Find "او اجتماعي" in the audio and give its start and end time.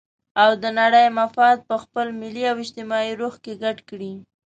2.51-3.13